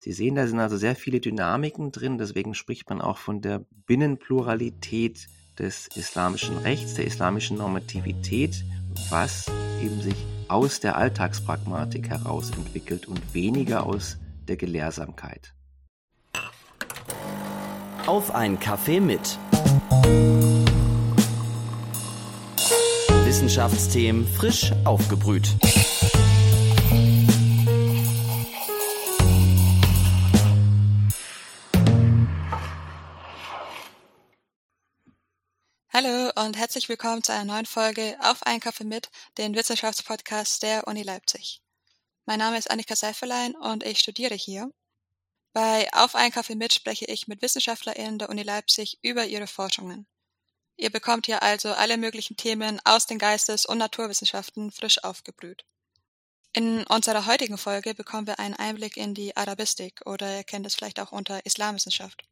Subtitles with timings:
[0.00, 3.64] Sie sehen, da sind also sehr viele Dynamiken drin, deswegen spricht man auch von der
[3.86, 5.28] Binnenpluralität
[5.58, 8.64] des islamischen Rechts, der islamischen Normativität,
[9.10, 9.50] was
[9.82, 10.14] eben sich
[10.46, 15.52] aus der Alltagspragmatik heraus entwickelt und weniger aus der Gelehrsamkeit.
[18.06, 19.36] Auf ein Kaffee mit.
[23.24, 25.56] Wissenschaftsthemen frisch aufgebrüht.
[35.90, 40.86] Hallo und herzlich willkommen zu einer neuen Folge Auf einen Kaffee mit, den Wissenschaftspodcast der
[40.86, 41.62] Uni Leipzig.
[42.26, 44.70] Mein Name ist Annika Seiferlein und ich studiere hier.
[45.54, 50.06] Bei Auf einen Kaffee mit spreche ich mit WissenschaftlerInnen der Uni Leipzig über ihre Forschungen.
[50.76, 55.64] Ihr bekommt hier also alle möglichen Themen aus den Geistes- und Naturwissenschaften frisch aufgebrüht.
[56.52, 60.74] In unserer heutigen Folge bekommen wir einen Einblick in die Arabistik oder ihr kennt es
[60.74, 62.27] vielleicht auch unter Islamwissenschaft.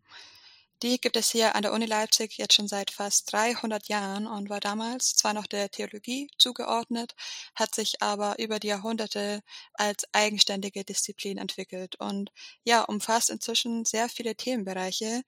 [0.83, 4.51] Die gibt es hier an der Uni Leipzig jetzt schon seit fast 300 Jahren und
[4.51, 7.15] war damals zwar noch der Theologie zugeordnet,
[7.55, 12.31] hat sich aber über die Jahrhunderte als eigenständige Disziplin entwickelt und
[12.63, 15.23] ja, umfasst inzwischen sehr viele Themenbereiche,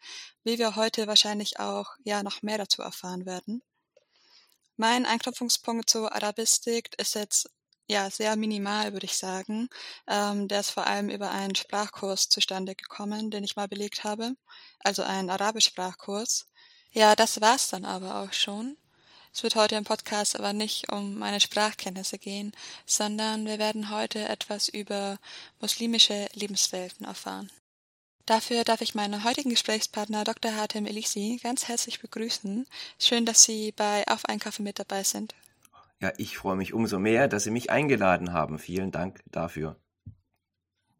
[0.44, 3.62] wie wir heute wahrscheinlich auch ja noch mehr dazu erfahren werden.
[4.76, 7.50] Mein Anknüpfungspunkt zur Arabistik ist jetzt
[7.88, 9.68] ja, sehr minimal, würde ich sagen.
[10.06, 14.34] Ähm, der ist vor allem über einen Sprachkurs zustande gekommen, den ich mal belegt habe.
[14.80, 16.46] Also einen Arabisch-Sprachkurs.
[16.92, 18.76] Ja, das war's dann aber auch schon.
[19.32, 22.52] Es wird heute im Podcast aber nicht um meine Sprachkenntnisse gehen,
[22.86, 25.18] sondern wir werden heute etwas über
[25.60, 27.50] muslimische Lebenswelten erfahren.
[28.26, 30.54] Dafür darf ich meinen heutigen Gesprächspartner Dr.
[30.54, 32.66] Hatem Elisi ganz herzlich begrüßen.
[32.98, 35.34] Schön, dass Sie bei Auf einen Kaffee mit dabei sind.
[36.00, 38.58] Ja, ich freue mich umso mehr, dass Sie mich eingeladen haben.
[38.58, 39.76] Vielen Dank dafür.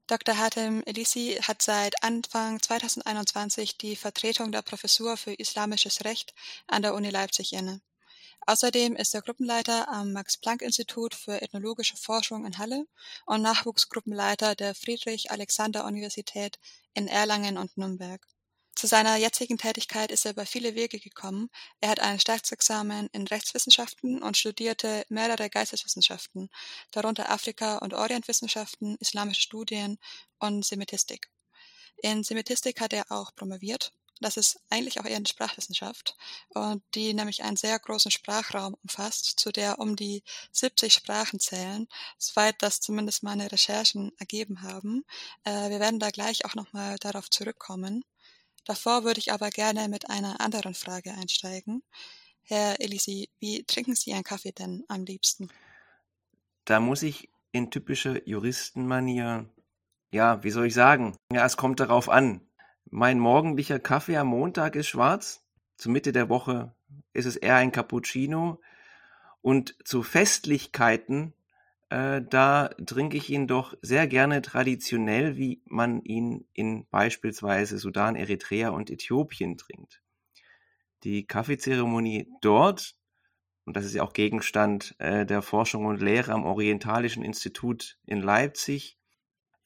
[0.09, 0.39] Dr.
[0.39, 6.35] Hatem Elisi hat seit Anfang 2021 die Vertretung der Professur für Islamisches Recht
[6.67, 7.83] an der Uni Leipzig inne.
[8.47, 12.87] Außerdem ist er Gruppenleiter am Max-Planck-Institut für ethnologische Forschung in Halle
[13.27, 16.59] und Nachwuchsgruppenleiter der Friedrich-Alexander-Universität
[16.95, 18.27] in Erlangen und Nürnberg.
[18.79, 21.51] Zu seiner jetzigen Tätigkeit ist er über viele Wege gekommen.
[21.81, 26.49] Er hat ein Staatsexamen in Rechtswissenschaften und studierte mehrere Geisteswissenschaften,
[26.93, 29.99] darunter Afrika- und Orientwissenschaften, islamische Studien
[30.39, 31.29] und Semitistik.
[32.05, 33.93] In Semitistik hat er auch promoviert.
[34.21, 36.17] Das ist eigentlich auch eher eine Sprachwissenschaft,
[36.95, 40.23] die nämlich einen sehr großen Sprachraum umfasst, zu der um die
[40.53, 45.05] 70 Sprachen zählen, soweit das zumindest meine Recherchen ergeben haben.
[45.43, 48.05] Äh, wir werden da gleich auch nochmal darauf zurückkommen.
[48.69, 51.83] Davor würde ich aber gerne mit einer anderen Frage einsteigen.
[52.43, 55.49] Herr Elisi, wie trinken Sie einen Kaffee denn am liebsten?
[56.67, 59.49] Da muss ich in typischer Juristenmanier,
[60.13, 61.17] ja, wie soll ich sagen?
[61.33, 62.43] Ja, es kommt darauf an.
[62.91, 65.43] Mein morgendlicher Kaffee am Montag ist schwarz.
[65.79, 66.75] Zur Mitte der Woche
[67.15, 68.61] ist es eher ein Cappuccino.
[69.41, 71.33] Und zu Festlichkeiten
[71.91, 78.17] äh, da trinke ich ihn doch sehr gerne traditionell, wie man ihn in beispielsweise Sudan,
[78.17, 80.03] Eritrea und Äthiopien trinkt.
[81.05, 82.97] Die Kaffeezeremonie dort,
[83.65, 88.21] und das ist ja auch Gegenstand äh, der Forschung und Lehre am Orientalischen Institut in
[88.21, 88.99] Leipzig,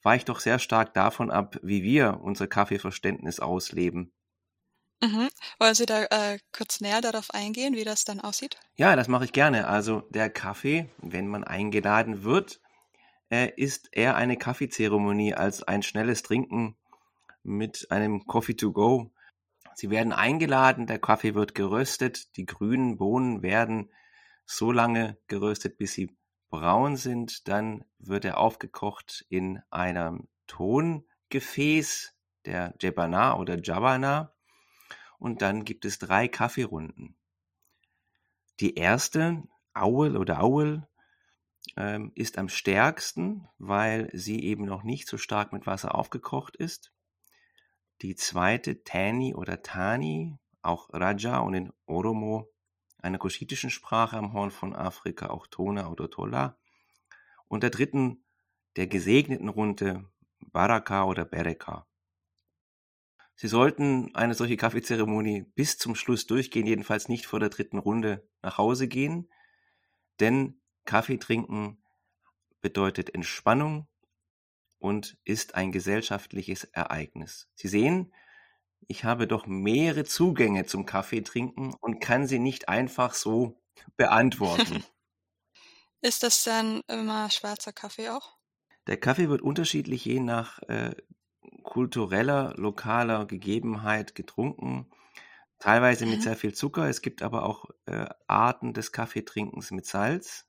[0.01, 4.13] weicht doch sehr stark davon ab, wie wir unser Kaffeeverständnis ausleben.
[5.03, 5.29] Mhm.
[5.59, 8.57] Wollen Sie da äh, kurz näher darauf eingehen, wie das dann aussieht?
[8.77, 9.67] Ja, das mache ich gerne.
[9.67, 12.61] Also der Kaffee, wenn man eingeladen wird,
[13.29, 16.77] äh, ist eher eine Kaffeezeremonie als ein schnelles Trinken
[17.43, 19.11] mit einem Coffee to go.
[19.75, 23.91] Sie werden eingeladen, der Kaffee wird geröstet, die grünen Bohnen werden
[24.45, 26.15] so lange geröstet, bis sie
[26.49, 27.49] braun sind.
[27.49, 32.13] Dann wird er aufgekocht in einem Tongefäß,
[32.45, 34.33] der Jebana oder Jabana
[35.23, 37.15] und dann gibt es drei Kaffeerunden.
[38.59, 39.41] Die erste,
[39.73, 40.85] Auel oder Auel,
[41.77, 46.91] ähm, ist am stärksten, weil sie eben noch nicht so stark mit Wasser aufgekocht ist.
[48.01, 52.49] Die zweite, Tani oder Tani, auch Raja und in Oromo,
[53.01, 56.57] einer kuschitischen Sprache am Horn von Afrika, auch Tona oder Tola.
[57.47, 58.25] Und der dritten,
[58.75, 60.03] der gesegneten Runde,
[60.51, 61.87] Baraka oder Bereka.
[63.43, 68.25] Sie sollten eine solche Kaffeezeremonie bis zum Schluss durchgehen, jedenfalls nicht vor der dritten Runde
[68.41, 69.29] nach Hause gehen,
[70.21, 71.83] denn Kaffee trinken
[72.61, 73.89] bedeutet Entspannung
[74.79, 77.49] und ist ein gesellschaftliches Ereignis.
[77.55, 78.13] Sie sehen,
[78.87, 83.61] ich habe doch mehrere Zugänge zum Kaffee trinken und kann sie nicht einfach so
[83.97, 84.85] beantworten.
[86.01, 88.37] Ist das dann immer schwarzer Kaffee auch?
[88.87, 90.95] Der Kaffee wird unterschiedlich je nach äh,
[91.63, 94.87] kultureller, lokaler Gegebenheit getrunken,
[95.59, 96.23] teilweise mit Mhm.
[96.23, 96.89] sehr viel Zucker.
[96.89, 100.47] Es gibt aber auch äh, Arten des Kaffeetrinkens mit Salz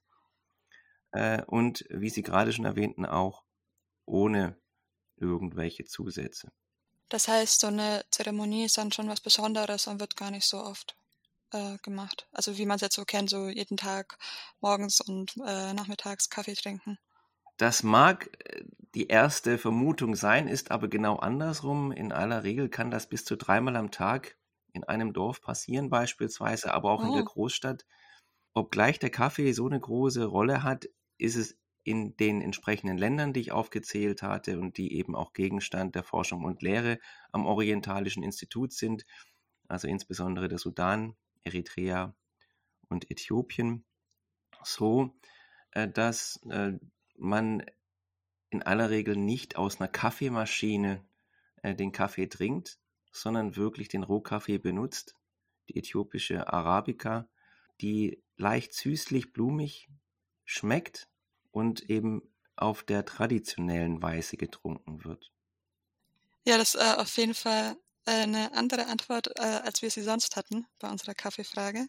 [1.13, 3.45] äh, und, wie Sie gerade schon erwähnten, auch
[4.07, 4.61] ohne
[5.17, 6.53] irgendwelche Zusätze.
[7.09, 10.59] Das heißt, so eine Zeremonie ist dann schon was Besonderes und wird gar nicht so
[10.63, 10.95] oft
[11.53, 12.29] äh, gemacht.
[12.33, 14.19] Also wie man es jetzt so kennt, so jeden Tag
[14.61, 16.99] morgens und äh, nachmittags Kaffee trinken.
[17.57, 18.65] Das mag äh,
[18.95, 21.93] die erste Vermutung sein, ist aber genau andersrum.
[21.93, 24.37] In aller Regel kann das bis zu dreimal am Tag
[24.73, 27.25] in einem Dorf passieren, beispielsweise, aber auch in der Oh.
[27.25, 27.87] Großstadt.
[28.55, 30.87] Obgleich der Kaffee so eine große Rolle hat,
[31.19, 35.95] ist es in den entsprechenden Ländern, die ich aufgezählt hatte und die eben auch Gegenstand
[35.95, 36.99] der Forschung und Lehre
[37.33, 39.05] am Orientalischen Institut sind,
[39.69, 42.15] also insbesondere der Sudan, Eritrea
[42.89, 43.85] und Äthiopien,
[44.65, 45.15] so,
[45.73, 46.73] äh, dass äh,
[47.17, 47.65] man
[48.55, 51.05] in aller Regel nicht aus einer Kaffeemaschine
[51.63, 52.79] äh, den Kaffee trinkt,
[53.13, 55.17] sondern wirklich den Rohkaffee benutzt,
[55.69, 57.29] die äthiopische Arabica,
[57.81, 59.89] die leicht süßlich blumig
[60.45, 61.09] schmeckt
[61.51, 62.23] und eben
[62.57, 65.33] auf der traditionellen Weise getrunken wird.
[66.45, 70.03] Ja, das ist äh, auf jeden Fall äh, eine andere Antwort, äh, als wir sie
[70.03, 71.89] sonst hatten bei unserer Kaffeefrage.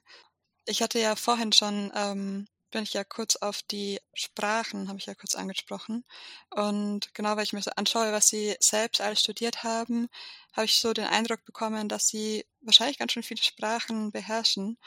[0.65, 5.05] Ich hatte ja vorhin schon, ähm, bin ich ja kurz auf die Sprachen, habe ich
[5.05, 6.03] ja kurz angesprochen.
[6.49, 10.09] Und genau, weil ich mir so anschaue, was sie selbst alles studiert haben,
[10.51, 14.77] habe ich so den Eindruck bekommen, dass sie wahrscheinlich ganz schön viele Sprachen beherrschen.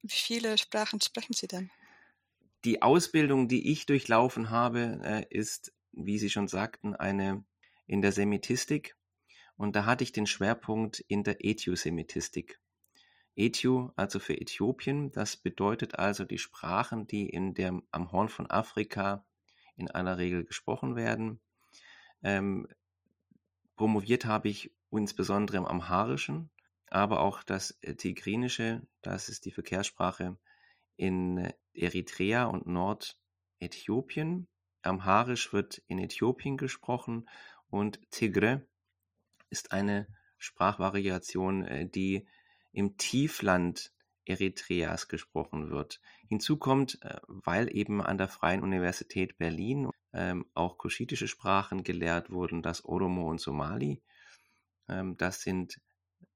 [0.00, 1.70] Wie viele Sprachen sprechen sie denn?
[2.64, 7.44] Die Ausbildung, die ich durchlaufen habe, äh, ist, wie Sie schon sagten, eine
[7.86, 8.96] in der Semitistik.
[9.58, 12.58] Und da hatte ich den Schwerpunkt in der Ethiosemitistik.
[13.36, 18.50] Ethio, also für Äthiopien, das bedeutet also die Sprachen, die in der, am Horn von
[18.50, 19.24] Afrika
[19.76, 21.40] in aller Regel gesprochen werden.
[22.22, 22.68] Ähm,
[23.76, 26.50] promoviert habe ich insbesondere im Amharischen,
[26.90, 30.38] aber auch das Tigrinische, das ist die Verkehrssprache
[30.96, 34.46] in Eritrea und Nordäthiopien.
[34.82, 37.28] Amharisch wird in Äthiopien gesprochen
[37.68, 38.64] und Tigre
[39.50, 40.06] ist eine
[40.38, 42.28] Sprachvariation, äh, die
[42.74, 43.92] im Tiefland
[44.26, 46.00] Eritreas gesprochen wird.
[46.28, 52.30] Hinzu kommt, äh, weil eben an der Freien Universität Berlin ähm, auch kuschitische Sprachen gelehrt
[52.30, 54.02] wurden, das Oromo und Somali.
[54.88, 55.80] Ähm, das sind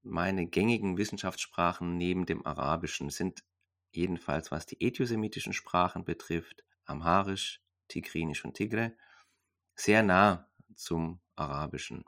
[0.02, 3.42] meine gängigen Wissenschaftssprachen neben dem Arabischen, sind
[3.90, 8.96] jedenfalls was die ethiosemitischen Sprachen betrifft, Amharisch, Tigrinisch und Tigre,
[9.74, 12.04] sehr nah zum Arabischen.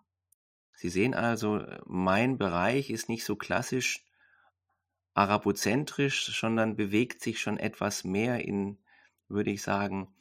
[0.72, 4.04] Sie sehen also, mein Bereich ist nicht so klassisch
[5.14, 8.78] arabozentrisch, sondern bewegt sich schon etwas mehr in,
[9.28, 10.14] würde ich sagen,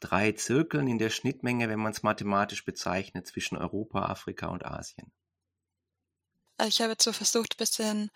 [0.00, 5.12] drei Zirkeln in der Schnittmenge, wenn man es mathematisch bezeichnet, zwischen Europa, Afrika und Asien.
[6.58, 8.10] Also ich habe jetzt so versucht, ein bisschen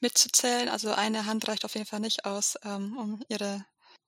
[0.00, 0.68] mitzuzählen.
[0.68, 3.64] Also eine Hand reicht auf jeden Fall nicht aus, ähm, um ihre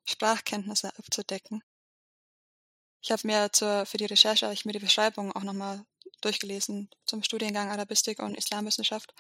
[0.07, 1.63] Sprachkenntnisse abzudecken.
[3.01, 5.85] Ich habe mir zur, für die Recherche habe ich mir die Beschreibung auch nochmal
[6.21, 9.15] durchgelesen zum Studiengang Arabistik und Islamwissenschaft.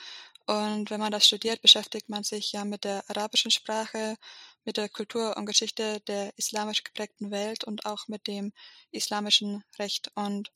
[0.47, 4.17] Und wenn man das studiert, beschäftigt man sich ja mit der arabischen Sprache,
[4.65, 8.53] mit der Kultur und Geschichte der islamisch geprägten Welt und auch mit dem
[8.91, 10.11] islamischen Recht.
[10.15, 10.53] Und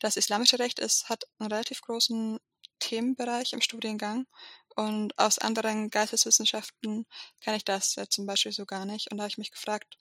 [0.00, 2.38] das islamische Recht ist, hat einen relativ großen
[2.78, 4.26] Themenbereich im Studiengang.
[4.76, 7.06] Und aus anderen Geisteswissenschaften
[7.40, 9.10] kenne ich das äh, zum Beispiel so gar nicht.
[9.10, 9.98] Und da habe ich mich gefragt,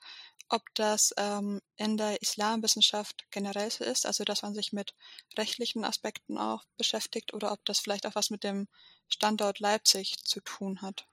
[0.49, 4.93] ob das ähm, in der Islamwissenschaft generell so ist, also dass man sich mit
[5.37, 8.67] rechtlichen Aspekten auch beschäftigt oder ob das vielleicht auch was mit dem
[9.07, 11.07] Standort Leipzig zu tun hat.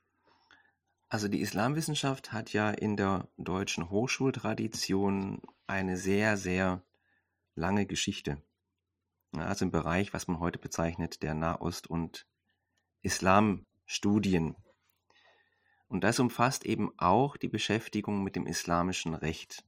[1.08, 6.84] Also die Islamwissenschaft hat ja in der deutschen Hochschultradition eine sehr, sehr
[7.54, 8.42] lange Geschichte.
[9.32, 12.26] Also im Bereich, was man heute bezeichnet, der Nahost- und
[13.02, 14.57] Islamstudien.
[15.88, 19.64] Und das umfasst eben auch die Beschäftigung mit dem islamischen Recht.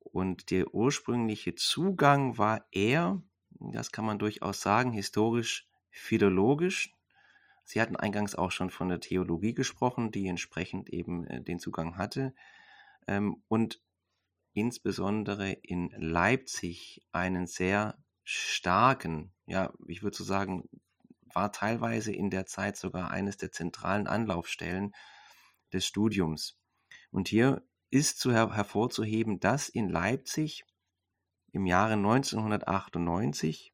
[0.00, 6.94] Und der ursprüngliche Zugang war eher, das kann man durchaus sagen, historisch philologisch.
[7.64, 11.98] Sie hatten eingangs auch schon von der Theologie gesprochen, die entsprechend eben äh, den Zugang
[11.98, 12.34] hatte.
[13.06, 13.82] Ähm, und
[14.54, 20.68] insbesondere in Leipzig einen sehr starken, ja, ich würde so sagen,
[21.38, 24.92] war teilweise in der Zeit sogar eines der zentralen Anlaufstellen
[25.72, 26.58] des Studiums.
[27.12, 30.64] Und hier ist zu her hervorzuheben, dass in Leipzig
[31.52, 33.72] im Jahre 1998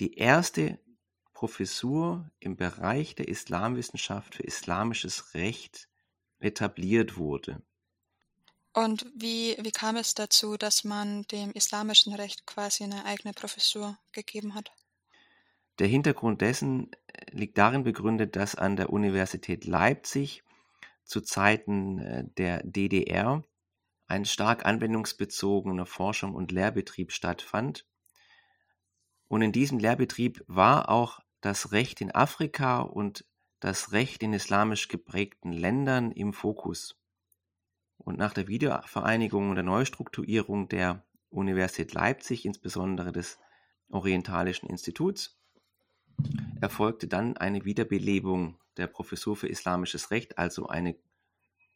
[0.00, 0.80] die erste
[1.34, 5.88] Professur im Bereich der Islamwissenschaft für islamisches Recht
[6.40, 7.62] etabliert wurde.
[8.72, 13.96] Und wie, wie kam es dazu, dass man dem islamischen Recht quasi eine eigene Professur
[14.10, 14.72] gegeben hat?
[15.78, 20.42] Der Hintergrund dessen äh, liegt darin begründet, dass an der Universität Leipzig
[21.04, 23.44] zu Zeiten äh, der DDR
[24.06, 27.86] ein stark anwendungsbezogener Forschung und Lehrbetrieb stattfand.
[29.28, 33.26] Und in diesem Lehrbetrieb war auch das Recht in Afrika und
[33.60, 36.96] das Recht in islamisch geprägten Ländern im Fokus.
[37.98, 43.38] Und nach der Wiedervereinigung und der Neustrukturierung der Universität Leipzig, insbesondere des
[43.90, 45.37] Orientalischen Instituts,
[46.60, 50.96] erfolgte dann eine Wiederbelebung der Professur für islamisches Recht, also eine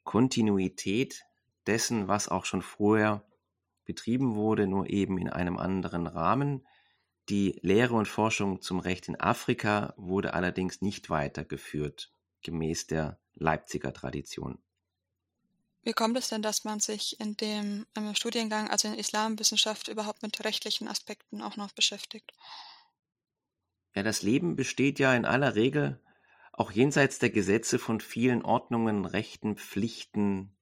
[0.05, 1.25] Kontinuität
[1.67, 3.25] dessen, was auch schon vorher
[3.85, 6.67] betrieben wurde, nur eben in einem anderen Rahmen.
[7.29, 13.93] Die Lehre und Forschung zum Recht in Afrika wurde allerdings nicht weitergeführt, gemäß der Leipziger
[13.93, 14.59] Tradition.
[15.85, 20.45] Wie kommt es denn, dass man sich in dem Studiengang, also in Islamwissenschaft, überhaupt mit
[20.45, 22.33] rechtlichen Aspekten auch noch beschäftigt?
[23.95, 26.01] Ja, das Leben besteht ja in aller Regel
[26.53, 30.55] auch jenseits der Gesetze von vielen Ordnungen, Rechten, Pflichten,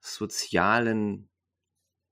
[0.00, 1.28] sozialen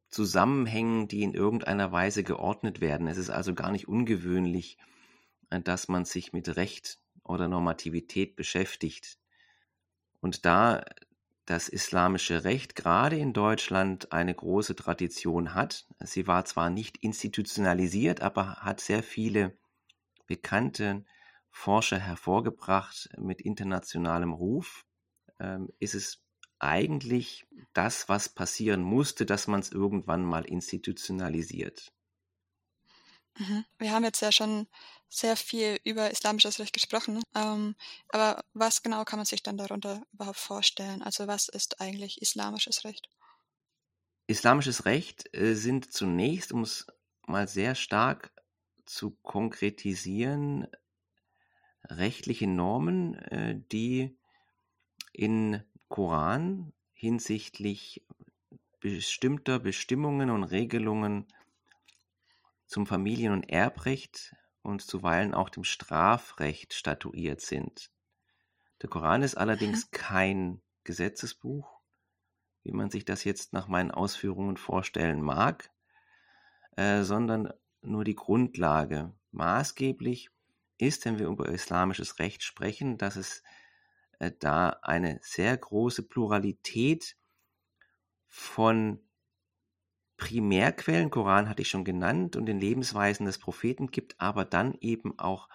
[0.08, 3.08] Zusammenhängen, die in irgendeiner Weise geordnet werden.
[3.08, 4.78] Es ist also gar nicht ungewöhnlich,
[5.50, 9.18] äh, dass man sich mit Recht oder Normativität beschäftigt.
[10.20, 10.84] Und da
[11.44, 18.20] das islamische Recht gerade in Deutschland eine große Tradition hat, sie war zwar nicht institutionalisiert,
[18.20, 19.56] aber hat sehr viele
[20.28, 21.04] bekannte
[21.50, 24.84] Forscher hervorgebracht mit internationalem Ruf,
[25.40, 26.22] ähm, ist es
[26.60, 31.92] eigentlich das, was passieren musste, dass man es irgendwann mal institutionalisiert.
[33.38, 33.64] Mhm.
[33.78, 34.66] Wir haben jetzt ja schon
[35.08, 37.76] sehr viel über islamisches Recht gesprochen, ähm,
[38.08, 41.02] aber was genau kann man sich dann darunter überhaupt vorstellen?
[41.02, 43.08] Also was ist eigentlich islamisches Recht?
[44.26, 46.86] Islamisches Recht äh, sind zunächst, um es
[47.26, 48.32] mal sehr stark
[48.88, 50.66] zu konkretisieren,
[51.84, 54.16] rechtliche Normen, äh, die
[55.12, 58.04] in Koran hinsichtlich
[58.80, 61.26] bestimmter Bestimmungen und Regelungen
[62.66, 67.90] zum Familien- und Erbrecht und zuweilen auch dem Strafrecht statuiert sind.
[68.82, 71.80] Der Koran ist allerdings kein Gesetzesbuch,
[72.62, 75.70] wie man sich das jetzt nach meinen Ausführungen vorstellen mag,
[76.76, 77.52] äh, sondern
[77.82, 79.12] nur die Grundlage.
[79.32, 80.30] Maßgeblich
[80.78, 83.42] ist, wenn wir über islamisches Recht sprechen, dass es
[84.18, 87.16] äh, da eine sehr große Pluralität
[88.28, 89.00] von
[90.16, 95.18] Primärquellen, Koran hatte ich schon genannt, und den Lebensweisen des Propheten gibt, aber dann eben
[95.18, 95.48] auch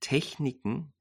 [0.00, 0.92] Techniken,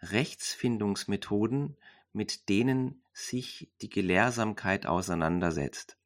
[0.00, 1.76] Rechtsfindungsmethoden,
[2.12, 5.98] mit denen sich die Gelehrsamkeit auseinandersetzt.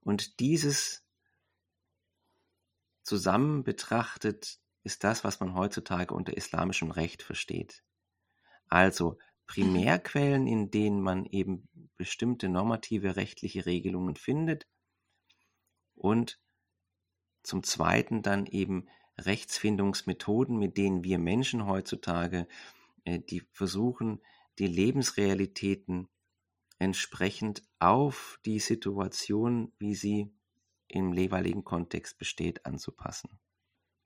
[0.00, 1.01] Und dieses
[3.02, 7.82] zusammen betrachtet ist das, was man heutzutage unter islamischem Recht versteht.
[8.68, 14.66] Also Primärquellen, in denen man eben bestimmte normative rechtliche Regelungen findet
[15.94, 16.40] und
[17.42, 22.48] zum Zweiten dann eben Rechtsfindungsmethoden, mit denen wir Menschen heutzutage,
[23.04, 24.22] äh, die versuchen,
[24.58, 26.08] die Lebensrealitäten
[26.78, 30.32] entsprechend auf die Situation, wie sie
[30.92, 33.40] im jeweiligen Kontext besteht, anzupassen.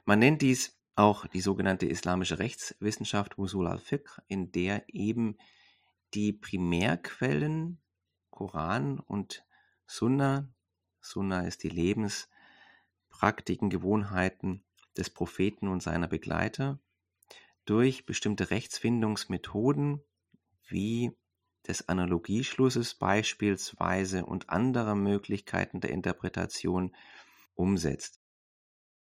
[0.05, 5.37] Man nennt dies auch die sogenannte islamische Rechtswissenschaft Usul al-Fiqh, in der eben
[6.15, 7.81] die Primärquellen
[8.31, 9.45] Koran und
[9.87, 10.49] Sunna,
[11.01, 14.65] Sunna ist die Lebenspraktiken, Gewohnheiten
[14.97, 16.81] des Propheten und seiner Begleiter,
[17.65, 20.03] durch bestimmte Rechtsfindungsmethoden
[20.69, 21.13] wie
[21.69, 26.95] des Analogieschlusses beispielsweise und anderer Möglichkeiten der Interpretation
[27.55, 28.21] umsetzt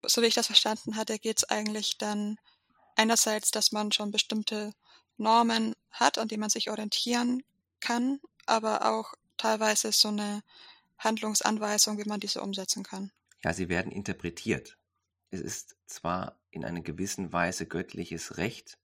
[0.09, 2.39] so wie ich das verstanden hatte, geht es eigentlich dann
[2.97, 4.73] einerseits, dass man schon bestimmte
[5.17, 7.43] Normen hat, an die man sich orientieren
[7.81, 10.43] kann, aber auch teilweise so eine
[10.99, 13.11] Handlungsanweisung, wie man diese umsetzen kann.
[13.43, 14.79] Ja, sie werden interpretiert.
[15.31, 18.79] Es ist zwar in einer gewissen Weise göttliches Recht,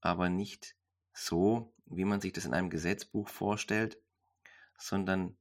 [0.00, 0.76] aber nicht
[1.12, 3.98] so, wie man sich das in einem Gesetzbuch vorstellt,
[4.78, 5.36] sondern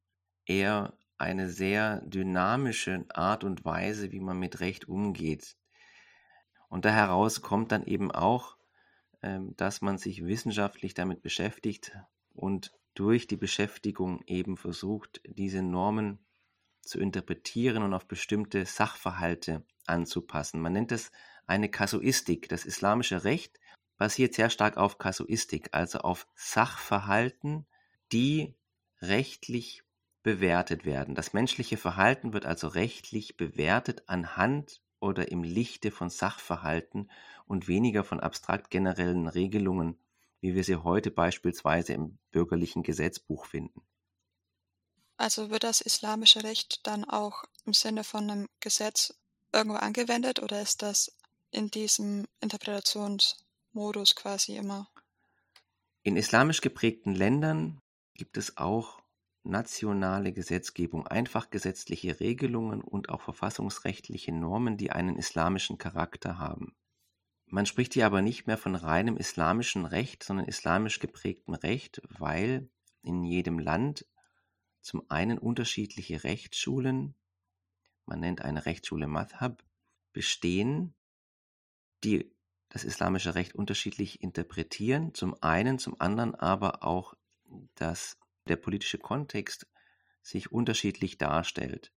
[0.45, 5.55] eher eine sehr dynamische Art und Weise, wie man mit Recht umgeht.
[6.67, 8.57] Und da heraus kommt dann eben auch,
[9.21, 11.95] ähm, dass man sich wissenschaftlich damit beschäftigt
[12.33, 16.19] und durch die Beschäftigung eben versucht, diese Normen
[16.81, 20.59] zu interpretieren und auf bestimmte Sachverhalte anzupassen.
[20.59, 21.11] Man nennt es
[21.45, 22.49] eine Kasuistik.
[22.49, 23.59] Das islamische Recht
[24.01, 27.67] basiert sehr stark auf Kasuistik, also auf Sachverhalten,
[28.11, 28.55] die
[28.99, 29.83] rechtlich
[30.23, 31.13] bewertet werden.
[31.13, 37.11] Das menschliche Verhalten wird also rechtlich bewertet anhand oder im Lichte von Sachverhalten
[37.45, 39.99] und weniger von abstrakt generellen Regelungen,
[40.39, 43.83] wie wir sie heute beispielsweise im bürgerlichen Gesetzbuch finden.
[45.17, 49.13] Also wird das islamische Recht dann auch im Sinne von einem Gesetz
[49.53, 51.15] irgendwo angewendet oder ist das
[51.51, 52.25] in diesem
[53.73, 54.89] Interpretationsmodus quasi immer?
[56.03, 57.79] In islamisch geprägten Ländern
[58.15, 59.01] gibt es auch
[59.43, 66.75] nationale Gesetzgebung, einfach gesetzliche Regelungen und auch verfassungsrechtliche Normen, die einen islamischen Charakter haben.
[67.47, 72.69] Man spricht hier aber nicht mehr von reinem islamischen Recht, sondern islamisch geprägtem Recht, weil
[73.01, 74.05] in jedem Land
[74.81, 77.15] zum einen unterschiedliche Rechtsschulen,
[78.05, 79.63] man nennt eine Rechtsschule Madhab,
[80.13, 80.93] bestehen,
[82.03, 82.31] die
[82.71, 87.13] das islamische Recht unterschiedlich interpretieren, zum einen, zum anderen aber auch,
[87.75, 89.67] dass der politische Kontext
[90.21, 91.91] sich unterschiedlich darstellt.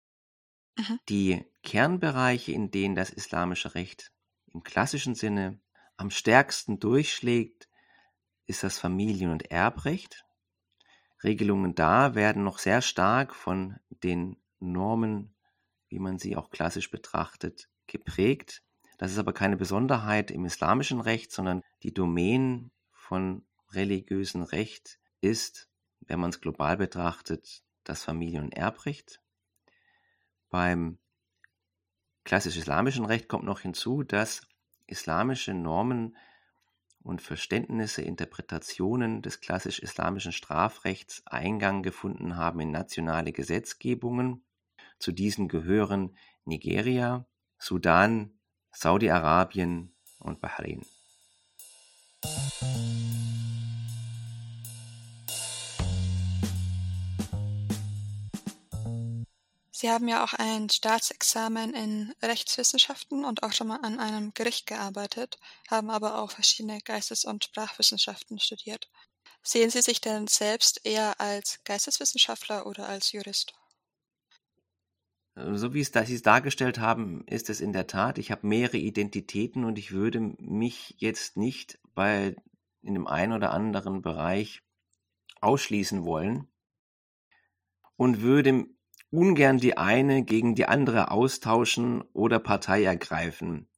[0.79, 0.99] Mhm.
[1.09, 4.13] Die Kernbereiche, in denen das islamische Recht
[4.47, 5.61] im klassischen Sinne
[5.97, 7.69] am stärksten durchschlägt,
[8.47, 10.25] ist das Familien- und Erbrecht.
[11.23, 15.35] Regelungen da werden noch sehr stark von den Normen,
[15.89, 18.63] wie man sie auch klassisch betrachtet, geprägt.
[19.03, 25.69] Das ist aber keine Besonderheit im islamischen Recht, sondern die Domain von religiösen Recht ist,
[26.03, 29.21] wenn man es global betrachtet, das Familien- und Erbrecht.
[30.51, 30.99] Beim
[32.23, 34.47] klassisch-islamischen Recht kommt noch hinzu, dass
[34.87, 36.17] islamische Normen
[37.03, 44.45] und Verständnisse, Interpretationen des klassisch-islamischen Strafrechts Eingang gefunden haben in nationale Gesetzgebungen.
[45.01, 47.27] Zu diesen gehören Nigeria,
[47.59, 48.39] Sudan,
[48.73, 50.85] Saudi-Arabien und Bahrain.
[59.83, 64.67] Sie haben ja auch ein Staatsexamen in Rechtswissenschaften und auch schon mal an einem Gericht
[64.67, 68.89] gearbeitet, haben aber auch verschiedene Geistes- und Sprachwissenschaften studiert.
[69.43, 73.55] Sehen Sie sich denn selbst eher als Geisteswissenschaftler oder als Jurist?
[75.35, 78.19] So wie es Sie es dargestellt haben, ist es in der Tat.
[78.19, 82.37] Ich habe mehrere Identitäten und ich würde mich jetzt nicht bei
[82.83, 84.63] in dem einen oder anderen Bereich
[85.41, 86.49] ausschließen wollen
[87.97, 88.67] und würde
[89.11, 93.69] ungern die eine gegen die andere austauschen oder Partei ergreifen.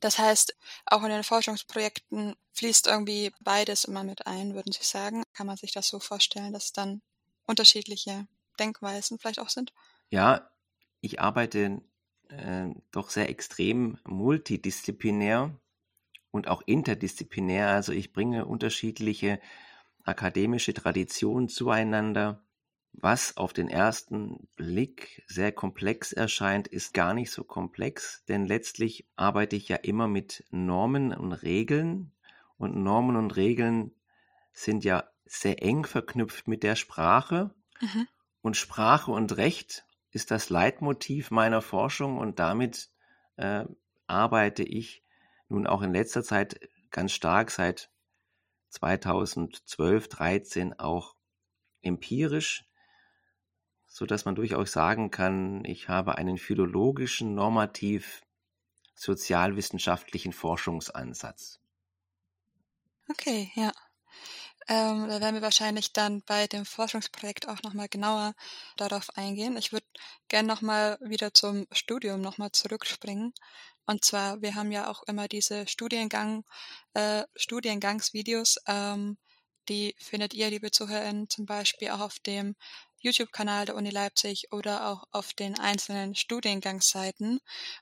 [0.00, 5.24] Das heißt, auch in den Forschungsprojekten fließt irgendwie beides immer mit ein, würden Sie sagen?
[5.34, 7.02] Kann man sich das so vorstellen, dass dann
[7.46, 8.26] unterschiedliche
[8.58, 9.72] Denkweisen vielleicht auch sind?
[10.10, 10.50] Ja,
[11.00, 11.82] ich arbeite
[12.28, 15.58] äh, doch sehr extrem multidisziplinär
[16.30, 17.68] und auch interdisziplinär.
[17.68, 19.40] Also ich bringe unterschiedliche
[20.04, 22.42] akademische Traditionen zueinander.
[22.92, 29.06] Was auf den ersten Blick sehr komplex erscheint, ist gar nicht so komplex, denn letztlich
[29.14, 32.12] arbeite ich ja immer mit Normen und Regeln
[32.56, 33.92] und Normen und Regeln
[34.52, 38.08] sind ja sehr eng verknüpft mit der Sprache mhm.
[38.40, 42.90] und Sprache und Recht ist das Leitmotiv meiner Forschung und damit
[43.36, 43.64] äh,
[44.06, 45.04] arbeite ich
[45.48, 47.90] nun auch in letzter Zeit ganz stark seit
[48.70, 51.14] 2012, 13 auch
[51.82, 52.64] empirisch,
[53.86, 58.22] so dass man durchaus sagen kann, ich habe einen philologischen, normativ
[58.94, 61.60] sozialwissenschaftlichen Forschungsansatz.
[63.08, 63.72] Okay, ja.
[64.68, 68.34] Ähm, da werden wir wahrscheinlich dann bei dem Forschungsprojekt auch nochmal genauer
[68.76, 69.56] darauf eingehen.
[69.56, 69.86] Ich würde
[70.28, 73.32] gerne nochmal wieder zum Studium nochmal zurückspringen.
[73.86, 76.44] Und zwar, wir haben ja auch immer diese Studiengang,
[76.94, 79.16] äh, Studiengangsvideos, ähm,
[79.70, 82.54] die findet ihr, liebe ZuhörerInnen, zum Beispiel auch auf dem
[83.00, 87.40] YouTube-Kanal der Uni Leipzig oder auch auf den einzelnen Studiengangsseiten.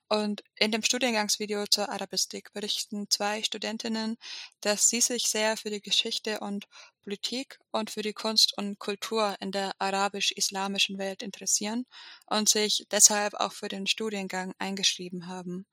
[0.09, 4.16] Und in dem Studiengangsvideo zur Arabistik berichten zwei Studentinnen,
[4.61, 6.66] dass sie sich sehr für die Geschichte und
[7.02, 11.87] Politik und für die Kunst und Kultur in der arabisch-islamischen Welt interessieren
[12.26, 15.66] und sich deshalb auch für den Studiengang eingeschrieben haben.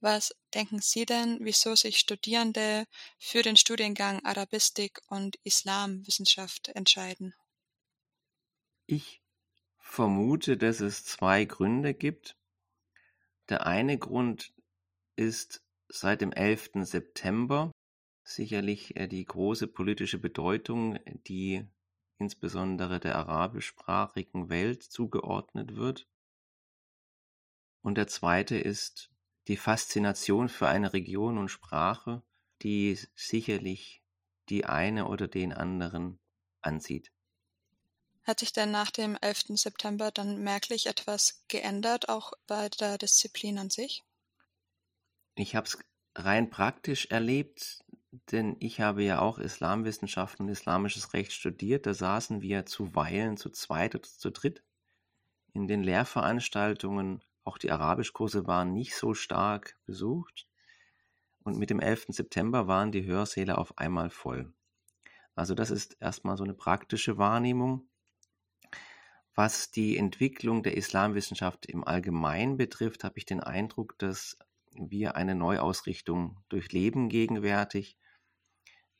[0.00, 2.86] Was denken Sie denn, wieso sich Studierende
[3.18, 7.34] für den Studiengang Arabistik und Islamwissenschaft entscheiden?
[8.94, 9.22] Ich
[9.78, 12.36] vermute, dass es zwei Gründe gibt.
[13.48, 14.52] Der eine Grund
[15.16, 16.72] ist seit dem 11.
[16.82, 17.72] September
[18.22, 21.66] sicherlich äh, die große politische Bedeutung, die
[22.18, 26.06] insbesondere der arabischsprachigen Welt zugeordnet wird.
[27.80, 29.10] Und der zweite ist
[29.48, 32.22] die Faszination für eine Region und Sprache,
[32.60, 34.02] die sicherlich
[34.50, 36.20] die eine oder den anderen
[36.60, 37.10] anzieht.
[38.24, 39.56] Hat sich denn nach dem 11.
[39.56, 44.04] September dann merklich etwas geändert, auch bei der Disziplin an sich?
[45.34, 45.78] Ich habe es
[46.14, 47.84] rein praktisch erlebt,
[48.30, 51.86] denn ich habe ja auch Islamwissenschaften und islamisches Recht studiert.
[51.86, 54.62] Da saßen wir zuweilen zu zweit oder zu dritt
[55.54, 57.22] in den Lehrveranstaltungen.
[57.44, 60.46] Auch die Arabischkurse waren nicht so stark besucht.
[61.44, 62.06] Und mit dem 11.
[62.10, 64.52] September waren die Hörsäle auf einmal voll.
[65.34, 67.88] Also das ist erstmal so eine praktische Wahrnehmung.
[69.34, 74.36] Was die Entwicklung der Islamwissenschaft im Allgemeinen betrifft, habe ich den Eindruck, dass
[74.72, 77.96] wir eine Neuausrichtung durchleben gegenwärtig,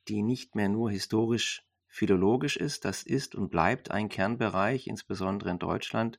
[0.08, 5.58] die nicht mehr nur historisch philologisch ist, das ist und bleibt ein Kernbereich, insbesondere in
[5.58, 6.18] Deutschland,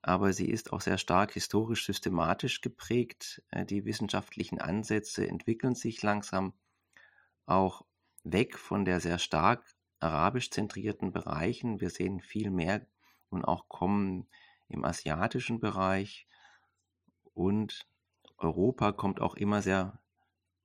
[0.00, 3.42] aber sie ist auch sehr stark historisch systematisch geprägt.
[3.50, 6.52] Äh, die wissenschaftlichen Ansätze entwickeln sich langsam
[7.46, 7.86] auch
[8.22, 9.64] weg von der sehr stark
[10.00, 11.80] arabisch zentrierten Bereichen.
[11.80, 12.86] Wir sehen viel mehr
[13.34, 14.28] und auch kommen
[14.68, 16.26] im asiatischen Bereich
[17.34, 17.86] und
[18.38, 20.00] Europa kommt auch immer sehr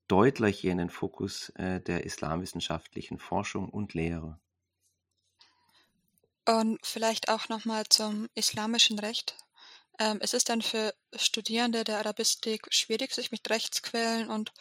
[0.08, 4.40] deutlich hier in den Fokus äh, der islamwissenschaftlichen Forschung und Lehre.
[6.46, 9.38] Und vielleicht auch nochmal zum islamischen Recht.
[10.00, 14.52] Ähm, es ist dann für Studierende der Arabistik schwierig, sich mit Rechtsquellen und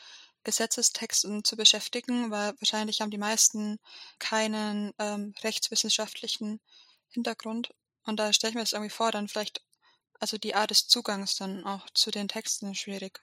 [0.44, 3.78] Gesetzestexten zu beschäftigen, weil wahrscheinlich haben die meisten
[4.18, 6.60] keinen ähm, rechtswissenschaftlichen
[7.08, 7.70] Hintergrund.
[8.08, 9.62] Und da stelle ich mir das irgendwie vor, dann vielleicht
[10.18, 13.20] also die Art des Zugangs dann auch zu den Texten schwierig.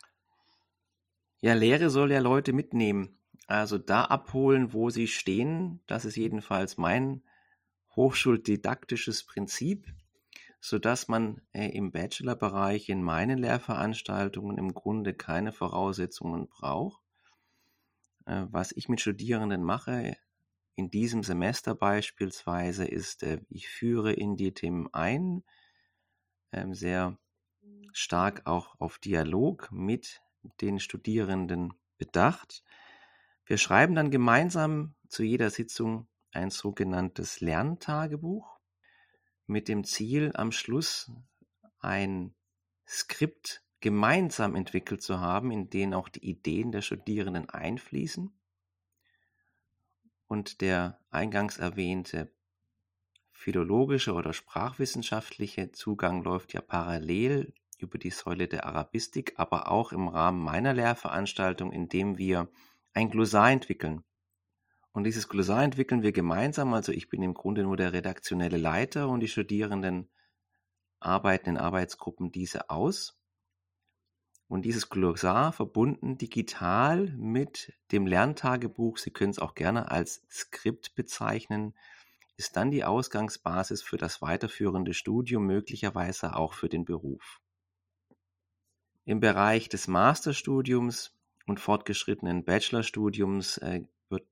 [1.41, 3.19] Ja, Lehre soll ja Leute mitnehmen.
[3.47, 5.81] Also da abholen, wo sie stehen.
[5.87, 7.23] Das ist jedenfalls mein
[7.95, 9.87] hochschuldidaktisches Prinzip,
[10.59, 17.01] sodass man äh, im Bachelorbereich in meinen Lehrveranstaltungen im Grunde keine Voraussetzungen braucht.
[18.25, 20.15] Äh, was ich mit Studierenden mache,
[20.75, 25.43] in diesem Semester beispielsweise, ist, äh, ich führe in die Themen ein,
[26.51, 27.17] ähm, sehr
[27.93, 30.21] stark auch auf Dialog mit
[30.61, 32.63] den Studierenden bedacht.
[33.45, 38.59] Wir schreiben dann gemeinsam zu jeder Sitzung ein sogenanntes Lerntagebuch
[39.47, 41.11] mit dem Ziel, am Schluss
[41.79, 42.35] ein
[42.87, 48.33] Skript gemeinsam entwickelt zu haben, in dem auch die Ideen der Studierenden einfließen.
[50.27, 52.31] Und der eingangs erwähnte
[53.31, 60.07] philologische oder sprachwissenschaftliche Zugang läuft ja parallel über die Säule der Arabistik, aber auch im
[60.07, 62.49] Rahmen meiner Lehrveranstaltung, indem wir
[62.93, 64.03] ein Glossar entwickeln.
[64.93, 69.09] Und dieses Glossar entwickeln wir gemeinsam, also ich bin im Grunde nur der redaktionelle Leiter
[69.09, 70.09] und die Studierenden
[70.99, 73.19] arbeiten in Arbeitsgruppen diese aus.
[74.47, 80.93] Und dieses Glossar verbunden digital mit dem Lerntagebuch, Sie können es auch gerne als Skript
[80.93, 81.73] bezeichnen,
[82.37, 87.41] ist dann die Ausgangsbasis für das weiterführende Studium, möglicherweise auch für den Beruf.
[89.05, 91.13] Im Bereich des Masterstudiums
[91.45, 94.27] und fortgeschrittenen Bachelorstudiums äh, wird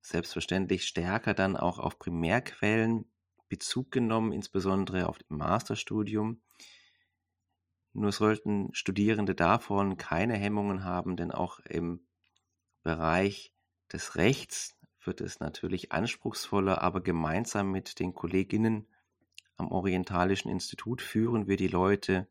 [0.00, 3.06] selbstverständlich stärker dann auch auf Primärquellen
[3.48, 6.40] Bezug genommen, insbesondere auf dem Masterstudium.
[7.98, 12.06] Nur sollten Studierende davon keine Hemmungen haben, denn auch im
[12.82, 13.54] Bereich
[13.90, 18.86] des Rechts wird es natürlich anspruchsvoller, aber gemeinsam mit den Kolleginnen
[19.56, 22.28] am Orientalischen Institut führen wir die Leute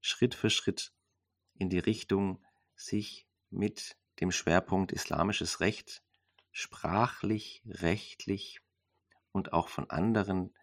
[0.00, 0.92] Schritt für Schritt
[1.54, 2.40] in die Richtung,
[2.76, 6.04] sich mit dem Schwerpunkt islamisches Recht
[6.52, 8.60] sprachlich, rechtlich
[9.32, 10.54] und auch von anderen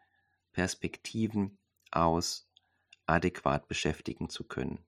[0.53, 1.57] Perspektiven
[1.91, 2.46] aus
[3.07, 4.85] adäquat beschäftigen zu können.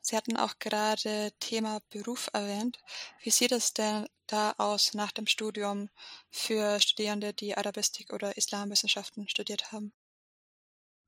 [0.00, 2.78] Sie hatten auch gerade Thema Beruf erwähnt.
[3.22, 5.90] Wie sieht es denn da aus nach dem Studium
[6.30, 9.92] für Studierende, die Arabistik oder Islamwissenschaften studiert haben?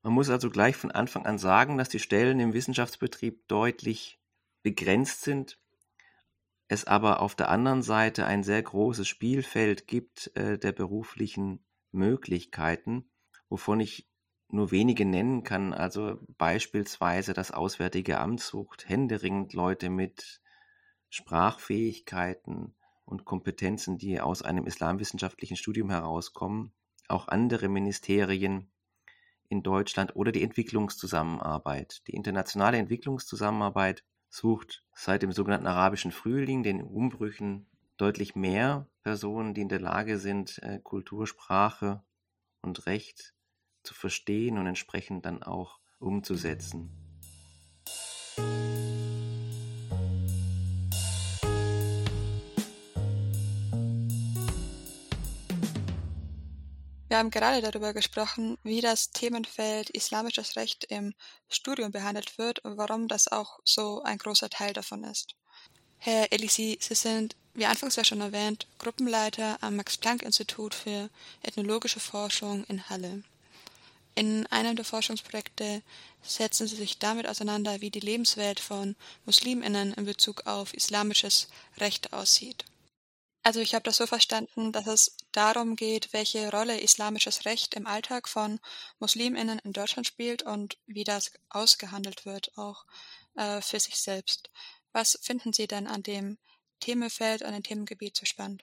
[0.03, 4.19] Man muss also gleich von Anfang an sagen, dass die Stellen im Wissenschaftsbetrieb deutlich
[4.63, 5.59] begrenzt sind,
[6.69, 13.11] es aber auf der anderen Seite ein sehr großes Spielfeld gibt äh, der beruflichen Möglichkeiten,
[13.49, 14.10] wovon ich
[14.53, 15.73] nur wenige nennen kann.
[15.73, 20.41] Also beispielsweise das Auswärtige Amt sucht händeringend Leute mit
[21.09, 26.73] Sprachfähigkeiten und Kompetenzen, die aus einem islamwissenschaftlichen Studium herauskommen.
[27.09, 28.71] Auch andere Ministerien
[29.49, 32.07] in Deutschland oder die Entwicklungszusammenarbeit.
[32.07, 39.63] Die internationale Entwicklungszusammenarbeit sucht seit dem sogenannten arabischen Frühling, den Umbrüchen, deutlich mehr Personen, die
[39.63, 42.03] in der Lage sind, äh, Kultur, Sprache
[42.63, 43.35] und Recht
[43.83, 46.91] zu verstehen und entsprechend dann auch umzusetzen.
[57.11, 61.13] Wir haben gerade darüber gesprochen, wie das Themenfeld islamisches Recht im
[61.49, 65.35] Studium behandelt wird und warum das auch so ein großer Teil davon ist.
[65.99, 71.11] Herr Elisi, Sie sind, wie anfangs ja schon erwähnt, Gruppenleiter am Max-Planck-Institut für
[71.43, 73.25] ethnologische Forschung in Halle.
[74.15, 75.83] In einem der Forschungsprojekte
[76.23, 82.13] setzen Sie sich damit auseinander, wie die Lebenswelt von Musliminnen in Bezug auf islamisches Recht
[82.13, 82.65] aussieht.
[83.43, 87.87] Also ich habe das so verstanden, dass es darum geht, welche Rolle islamisches Recht im
[87.87, 88.61] Alltag von
[88.99, 92.85] Musliminnen in Deutschland spielt und wie das ausgehandelt wird, auch
[93.37, 94.51] äh, für sich selbst.
[94.93, 96.37] Was finden Sie denn an dem
[96.81, 98.63] Themenfeld, an dem Themengebiet so spannend?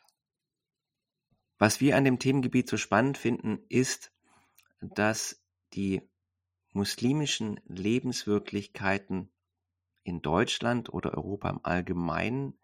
[1.57, 4.11] Was wir an dem Themengebiet so spannend finden, ist,
[4.81, 5.41] dass
[5.73, 6.01] die
[6.73, 9.31] muslimischen Lebenswirklichkeiten
[10.03, 12.57] in Deutschland oder Europa im Allgemeinen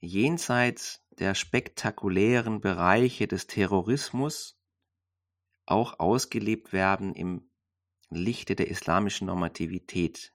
[0.00, 4.58] jenseits der spektakulären Bereiche des Terrorismus
[5.66, 7.50] auch ausgelebt werden im
[8.10, 10.34] Lichte der islamischen Normativität.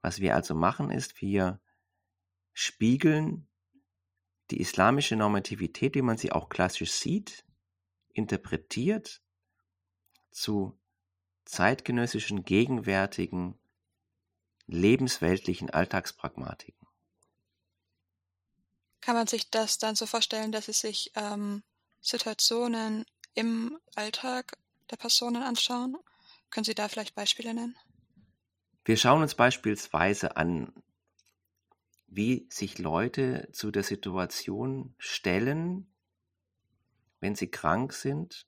[0.00, 1.60] Was wir also machen, ist, wir
[2.52, 3.48] spiegeln
[4.50, 7.46] die islamische Normativität, wie man sie auch klassisch sieht,
[8.08, 9.23] interpretiert
[10.34, 10.76] zu
[11.44, 13.58] zeitgenössischen, gegenwärtigen,
[14.66, 16.86] lebensweltlichen Alltagspragmatiken.
[19.00, 21.62] Kann man sich das dann so vorstellen, dass Sie sich ähm,
[22.00, 24.56] Situationen im Alltag
[24.90, 25.96] der Personen anschauen?
[26.50, 27.76] Können Sie da vielleicht Beispiele nennen?
[28.84, 30.72] Wir schauen uns beispielsweise an,
[32.06, 35.92] wie sich Leute zu der Situation stellen,
[37.20, 38.46] wenn sie krank sind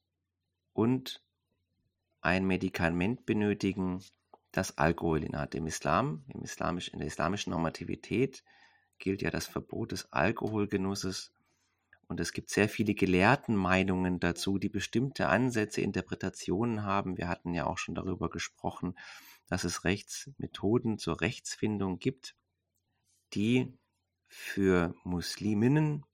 [0.73, 1.26] und
[2.27, 4.03] ein Medikament benötigen,
[4.51, 5.55] das Alkohol innehat.
[5.55, 8.43] Im Islam, im Islamisch, in der islamischen Normativität
[8.99, 11.33] gilt ja das Verbot des Alkoholgenusses.
[12.09, 17.17] Und es gibt sehr viele Gelehrtenmeinungen dazu, die bestimmte Ansätze, Interpretationen haben.
[17.17, 18.97] Wir hatten ja auch schon darüber gesprochen,
[19.49, 22.35] dass es Rechtsmethoden zur Rechtsfindung gibt,
[23.35, 23.73] die
[24.27, 26.05] für Musliminnen,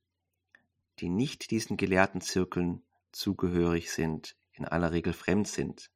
[0.98, 5.90] die nicht diesen Gelehrtenzirkeln zugehörig sind, in aller Regel fremd sind.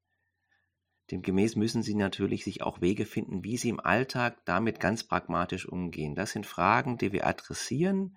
[1.10, 5.66] Demgemäß müssen sie natürlich sich auch Wege finden, wie sie im Alltag damit ganz pragmatisch
[5.66, 6.14] umgehen.
[6.14, 8.16] Das sind Fragen, die wir adressieren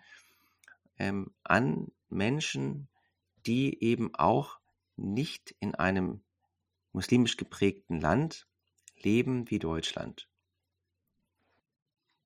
[0.97, 2.89] ähm, an Menschen,
[3.45, 4.59] die eben auch
[4.95, 6.21] nicht in einem
[6.91, 8.47] muslimisch geprägten Land
[8.97, 10.27] leben wie Deutschland.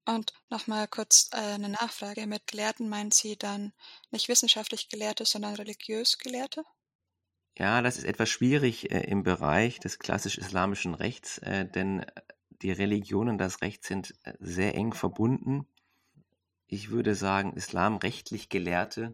[0.05, 2.27] Und nochmal kurz äh, eine Nachfrage.
[2.27, 3.73] Mit Gelehrten meint sie dann
[4.11, 6.63] nicht wissenschaftlich Gelehrte, sondern religiös Gelehrte?
[7.57, 12.71] Ja, das ist etwas schwierig äh, im Bereich des klassisch-islamischen Rechts, äh, denn äh, die
[12.71, 15.67] Religion und das Recht sind äh, sehr eng verbunden.
[16.65, 19.13] Ich würde sagen, islamrechtlich Gelehrte,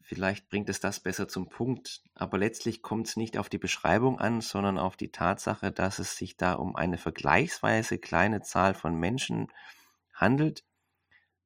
[0.00, 4.18] vielleicht bringt es das besser zum Punkt, aber letztlich kommt es nicht auf die Beschreibung
[4.18, 8.94] an, sondern auf die Tatsache, dass es sich da um eine vergleichsweise kleine Zahl von
[8.98, 9.48] Menschen
[10.14, 10.64] handelt,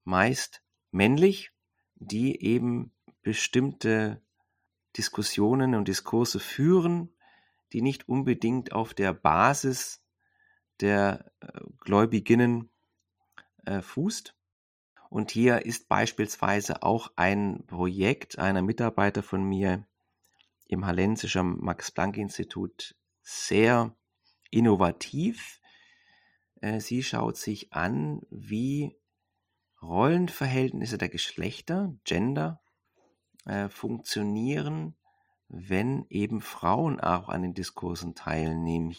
[0.05, 1.51] meist männlich,
[1.97, 4.23] die eben bestimmte
[4.97, 7.15] Diskussionen und Diskurse führen,
[7.73, 10.05] die nicht unbedingt auf der Basis
[10.81, 12.71] der äh, Gläubiginnen
[13.65, 14.35] äh, fußt.
[15.09, 19.87] Und hier ist beispielsweise auch ein Projekt einer Mitarbeiter von mir
[20.67, 23.95] im Hallensischen Max-Planck-Institut sehr
[24.51, 25.61] innovativ.
[26.61, 28.97] Äh, sie schaut sich an, wie
[29.83, 32.62] Rollenverhältnisse der Geschlechter, Gender,
[33.45, 34.95] äh, funktionieren,
[35.49, 38.97] wenn eben Frauen auch an den Diskursen teilnehmen.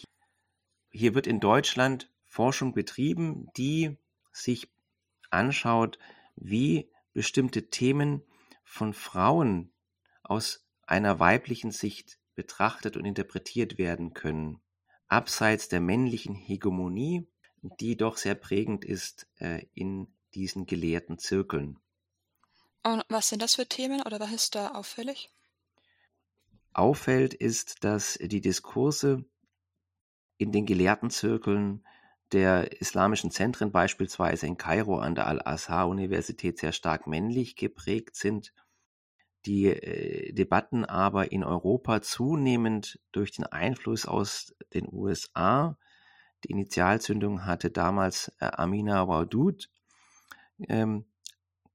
[0.90, 3.96] Hier wird in Deutschland Forschung betrieben, die
[4.32, 4.72] sich
[5.30, 5.98] anschaut,
[6.36, 8.22] wie bestimmte Themen
[8.64, 9.72] von Frauen
[10.22, 14.60] aus einer weiblichen Sicht betrachtet und interpretiert werden können,
[15.08, 17.28] abseits der männlichen Hegemonie,
[17.80, 21.78] die doch sehr prägend ist äh, in diesen gelehrten Zirkeln.
[22.84, 25.30] Und was sind das für Themen oder was ist da auffällig?
[26.74, 29.24] Auffällt ist, dass die Diskurse
[30.36, 31.86] in den Gelehrtenzirkeln
[32.32, 38.52] der islamischen Zentren, beispielsweise in Kairo an der Al-Azhar-Universität, sehr stark männlich geprägt sind.
[39.46, 45.78] Die äh, Debatten aber in Europa zunehmend durch den Einfluss aus den USA.
[46.42, 49.70] Die Initialzündung hatte damals äh, Amina Wadud.
[50.68, 51.06] Ähm,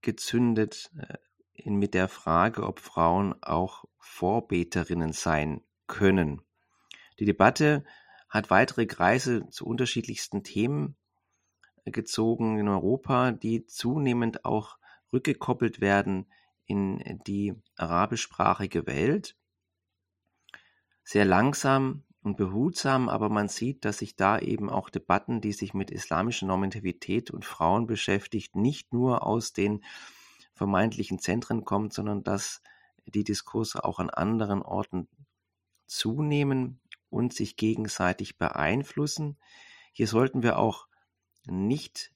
[0.02, 1.18] gezündet äh,
[1.54, 6.42] in, mit der Frage, ob Frauen auch Vorbeterinnen sein können.
[7.20, 7.84] Die Debatte
[8.30, 10.96] hat weitere Kreise zu unterschiedlichsten Themen
[11.86, 14.78] äh, gezogen in Europa, die zunehmend auch
[15.12, 16.32] rückgekoppelt werden
[16.66, 19.36] in die arabischsprachige Welt.
[21.04, 25.74] sehr langsam und behutsam, aber man sieht, dass sich da eben auch Debatten, die sich
[25.74, 29.84] mit islamischer Normativität und Frauen beschäftigt, nicht nur aus den
[30.54, 32.62] vermeintlichen Zentren kommt, sondern dass
[33.06, 35.08] die Diskurse auch an anderen Orten
[35.88, 39.38] zunehmen und sich gegenseitig beeinflussen.
[39.94, 40.88] Hier sollten wir auch
[41.48, 42.12] nicht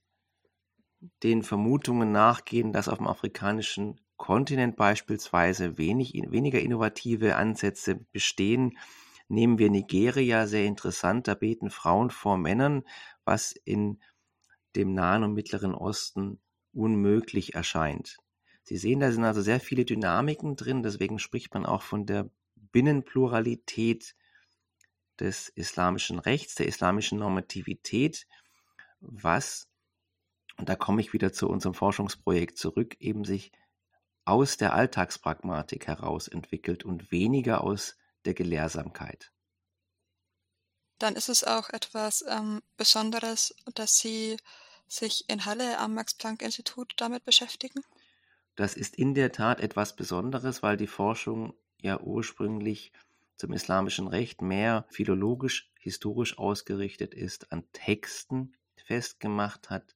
[1.24, 8.78] den Vermutungen nachgehen, dass auf dem afrikanischen Kontinent beispielsweise wenig, weniger innovative Ansätze bestehen.
[9.34, 12.84] Nehmen wir Nigeria sehr interessant, da beten Frauen vor Männern,
[13.26, 14.00] was in
[14.76, 16.40] dem Nahen und Mittleren Osten
[16.72, 18.18] unmöglich erscheint.
[18.62, 22.30] Sie sehen, da sind also sehr viele Dynamiken drin, deswegen spricht man auch von der
[22.56, 24.16] Binnenpluralität
[25.20, 28.28] des islamischen Rechts, der islamischen Normativität,
[29.00, 29.68] was,
[30.58, 33.52] und da komme ich wieder zu unserem Forschungsprojekt zurück, eben sich
[34.26, 39.32] aus der Alltagspragmatik heraus entwickelt und weniger aus der Gelehrsamkeit.
[41.00, 44.38] Dann ist es auch etwas ähm, Besonderes, dass Sie
[44.88, 47.84] sich in Halle am Max-Planck-Institut damit beschäftigen?
[48.56, 52.92] Das ist in der Tat etwas Besonderes, weil die Forschung ja ursprünglich
[53.36, 59.96] zum islamischen Recht mehr philologisch, historisch ausgerichtet ist, an Texten festgemacht hat,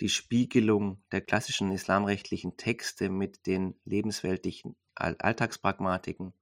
[0.00, 6.32] die Spiegelung der klassischen islamrechtlichen Texte mit den lebensweltlichen Alltagspragmatiken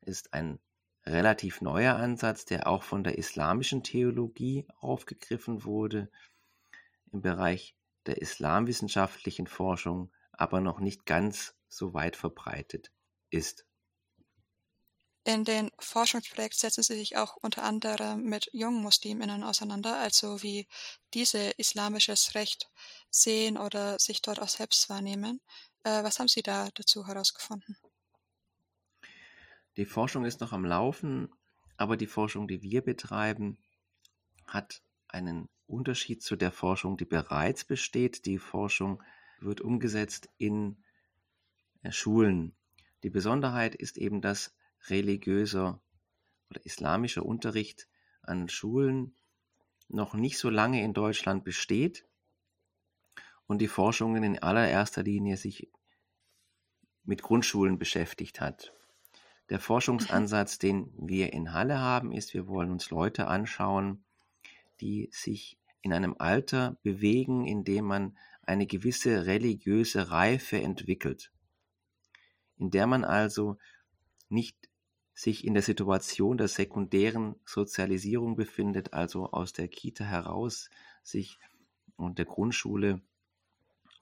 [0.00, 0.60] ist ein
[1.06, 6.10] relativ neuer Ansatz, der auch von der islamischen Theologie aufgegriffen wurde,
[7.12, 12.90] im Bereich der islamwissenschaftlichen Forschung aber noch nicht ganz so weit verbreitet
[13.30, 13.66] ist.
[15.24, 20.66] In den Forschungsprojekten setzen Sie sich auch unter anderem mit jungen Musliminnen auseinander, also wie
[21.14, 22.68] diese islamisches Recht
[23.10, 25.40] sehen oder sich dort auch selbst wahrnehmen.
[25.84, 27.78] Äh, was haben Sie da dazu herausgefunden?
[29.80, 31.30] Die Forschung ist noch am Laufen,
[31.78, 33.56] aber die Forschung, die wir betreiben,
[34.46, 38.26] hat einen Unterschied zu der Forschung, die bereits besteht.
[38.26, 39.02] Die Forschung
[39.40, 40.84] wird umgesetzt in
[41.82, 42.54] äh, Schulen.
[43.04, 44.54] Die Besonderheit ist eben, dass
[44.90, 45.80] religiöser
[46.50, 47.88] oder islamischer Unterricht
[48.20, 49.16] an Schulen
[49.88, 52.04] noch nicht so lange in Deutschland besteht
[53.46, 55.70] und die Forschungen in allererster Linie sich
[57.02, 58.74] mit Grundschulen beschäftigt hat.
[59.50, 64.04] Der Forschungsansatz, den wir in Halle haben, ist, wir wollen uns Leute anschauen,
[64.80, 71.32] die sich in einem Alter bewegen, in dem man eine gewisse religiöse Reife entwickelt,
[72.58, 73.58] in der man also
[74.28, 74.56] nicht
[75.14, 80.70] sich in der Situation der sekundären Sozialisierung befindet, also aus der Kita heraus
[81.02, 81.38] sich
[81.96, 83.02] und der Grundschule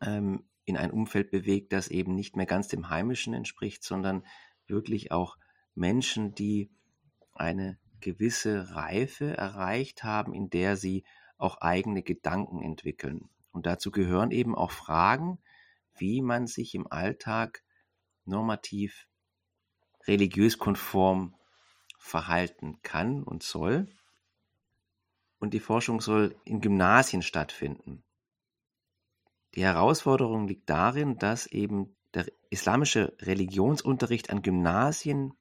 [0.00, 4.24] ähm, in ein Umfeld bewegt, das eben nicht mehr ganz dem Heimischen entspricht, sondern
[4.68, 5.37] wirklich auch
[5.74, 6.70] Menschen, die
[7.35, 11.04] eine gewisse Reife erreicht haben, in der sie
[11.37, 13.28] auch eigene Gedanken entwickeln.
[13.52, 15.38] Und dazu gehören eben auch Fragen,
[15.96, 17.62] wie man sich im Alltag
[18.24, 19.09] normativ
[20.07, 21.35] religiös konform
[21.98, 23.88] verhalten kann und soll.
[25.38, 28.04] Und die Forschung soll in Gymnasien stattfinden.
[29.54, 31.96] Die Herausforderung liegt darin, dass eben
[32.50, 35.32] islamische Religionsunterricht an Gymnasien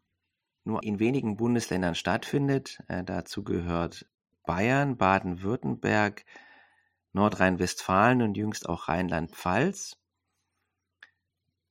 [0.63, 2.83] nur in wenigen Bundesländern stattfindet.
[2.87, 4.05] Äh, dazu gehört
[4.45, 6.25] Bayern, Baden-Württemberg,
[7.13, 9.97] Nordrhein-Westfalen und jüngst auch Rheinland-Pfalz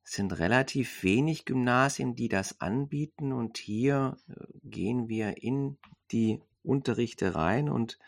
[0.08, 3.32] sind relativ wenig Gymnasien, die das anbieten.
[3.32, 5.78] Und hier äh, gehen wir in
[6.12, 7.98] die Unterrichte rein und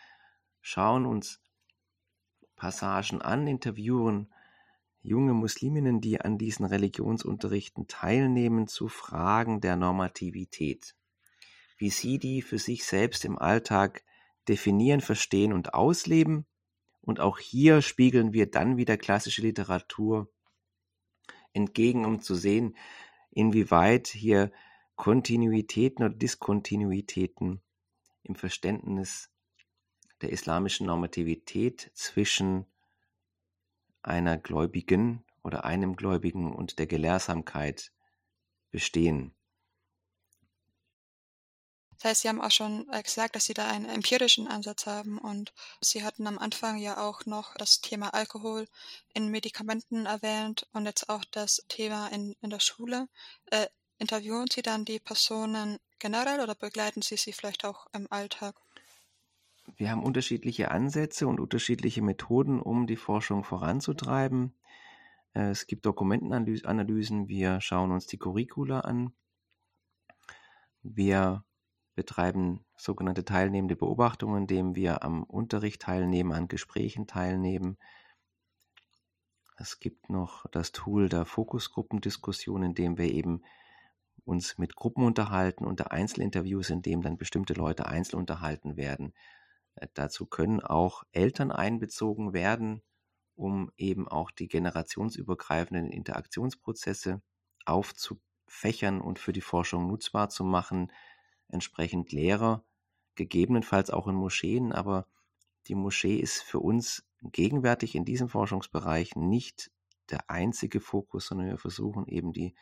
[0.61, 1.41] schauen uns
[2.55, 4.33] Passagen an, interviewen
[5.09, 10.95] junge Musliminnen, die an diesen Religionsunterrichten teilnehmen, zu Fragen der Normativität.
[11.77, 14.05] Wie sie die für sich selbst im Alltag
[14.49, 16.47] definieren, verstehen und ausleben.
[17.01, 20.31] Und auch hier spiegeln wir dann wieder klassische Literatur
[21.53, 22.77] entgegen, um zu sehen,
[23.31, 24.53] inwieweit hier
[24.97, 27.63] Kontinuitäten oder Diskontinuitäten
[28.25, 29.31] im Verständnis
[30.21, 32.67] der islamischen Normativität zwischen
[34.03, 37.93] einer Gläubigen oder einem Gläubigen und der Gelehrsamkeit
[38.71, 39.35] bestehen.
[41.99, 45.19] Das heißt, Sie haben auch schon äh, gesagt, dass Sie da einen empirischen Ansatz haben
[45.19, 48.69] und Sie hatten am Anfang ja auch noch das Thema Alkohol
[49.15, 53.09] in Medikamenten erwähnt und jetzt auch das Thema in, in der Schule.
[53.51, 53.67] Äh,
[53.99, 58.55] interviewen Sie dann die Personen generell oder begleiten Sie sie vielleicht auch im Alltag?
[59.77, 64.55] Wir haben unterschiedliche Ansätze und unterschiedliche Methoden, um die Forschung voranzutreiben.
[65.35, 69.13] Äh, es gibt Dokumentenanalysen, wir schauen uns die Curricula an.
[70.83, 71.45] Wir
[71.95, 77.77] betreiben sogenannte teilnehmende Beobachtungen, indem wir am Unterricht teilnehmen, an Gesprächen teilnehmen.
[79.57, 83.43] Es gibt noch das Tool der Fokusgruppendiskussion, in dem wir eben
[84.25, 89.13] uns mit Gruppen unterhalten und der Einzelinterviews, in dem dann bestimmte Leute einzeln unterhalten werden.
[89.95, 92.83] Dazu können auch Eltern einbezogen werden,
[93.35, 97.23] um eben auch die generationsübergreifenden Interaktionsprozesse
[97.65, 100.93] aufzufächern und für die Forschung nutzbar zu machen.
[101.49, 102.65] Entsprechend Lehrer,
[103.15, 105.07] gegebenenfalls auch in Moscheen, aber
[105.67, 109.71] die Moschee ist für uns gegenwärtig in diesem Forschungsbereich nicht
[110.11, 112.55] der einzige Fokus, sondern wir versuchen eben die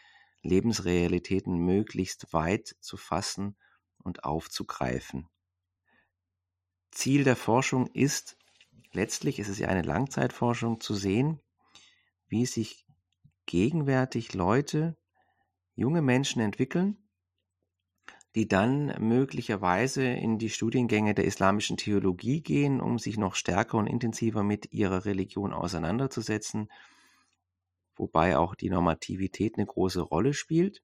[0.42, 3.56] Lebensrealitäten möglichst weit zu fassen
[4.02, 5.28] und aufzugreifen.
[6.90, 8.36] Ziel der Forschung ist,
[8.92, 11.40] letztlich ist es ja eine Langzeitforschung, zu sehen,
[12.28, 12.86] wie sich
[13.46, 14.96] gegenwärtig Leute,
[15.74, 16.96] junge Menschen entwickeln,
[18.34, 23.86] die dann möglicherweise in die Studiengänge der islamischen Theologie gehen, um sich noch stärker und
[23.86, 26.70] intensiver mit ihrer Religion auseinanderzusetzen,
[27.94, 30.82] wobei auch die Normativität eine große Rolle spielt.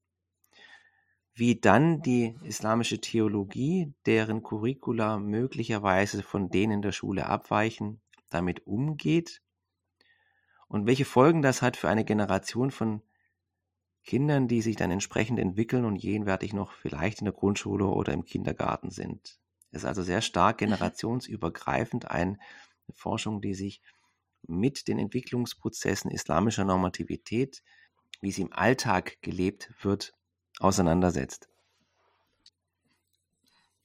[1.35, 9.41] Wie dann die islamische Theologie, deren Curricula möglicherweise von denen der Schule abweichen, damit umgeht
[10.67, 13.01] und welche Folgen das hat für eine Generation von
[14.03, 18.25] Kindern, die sich dann entsprechend entwickeln und jenwärtig noch vielleicht in der Grundschule oder im
[18.25, 19.39] Kindergarten sind.
[19.71, 20.65] Es ist also sehr stark mhm.
[20.65, 22.37] generationsübergreifend eine
[22.91, 23.81] Forschung, die sich
[24.45, 27.63] mit den Entwicklungsprozessen islamischer Normativität,
[28.21, 30.13] wie sie im Alltag gelebt wird,
[30.59, 31.47] auseinandersetzt.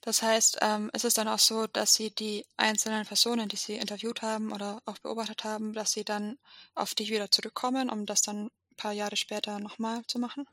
[0.01, 3.75] Das heißt, ähm, es ist dann auch so, dass Sie die einzelnen Personen, die Sie
[3.75, 6.39] interviewt haben oder auch beobachtet haben, dass Sie dann
[6.75, 8.49] auf dich wieder zurückkommen, um das dann
[8.79, 10.47] paar Jahre später nochmal zu machen?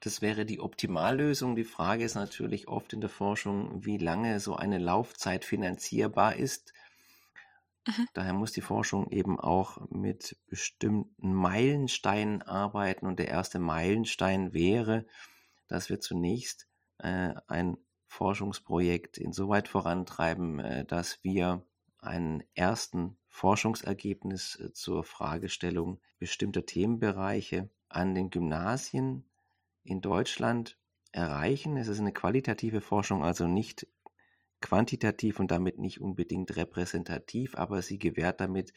[0.00, 1.56] Das wäre die Optimallösung.
[1.56, 6.74] Die Frage ist natürlich oft in der Forschung, wie lange so eine Laufzeit finanzierbar ist.
[7.86, 8.08] Mhm.
[8.12, 13.06] Daher muss die Forschung eben auch mit bestimmten Meilensteinen arbeiten.
[13.06, 15.06] Und der erste Meilenstein wäre,
[15.74, 16.68] dass wir zunächst
[16.98, 21.66] äh, ein Forschungsprojekt insoweit vorantreiben, äh, dass wir
[21.98, 29.28] einen ersten Forschungsergebnis äh, zur Fragestellung bestimmter Themenbereiche an den Gymnasien
[29.82, 30.78] in Deutschland
[31.10, 31.76] erreichen.
[31.76, 33.88] Es ist eine qualitative Forschung, also nicht
[34.60, 38.72] quantitativ und damit nicht unbedingt repräsentativ, aber sie gewährt damit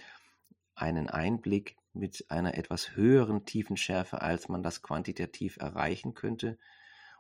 [0.74, 6.58] einen Einblick mit einer etwas höheren Tiefenschärfe, als man das quantitativ erreichen könnte.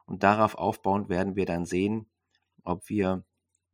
[0.07, 2.09] Und darauf aufbauend werden wir dann sehen,
[2.63, 3.23] ob wir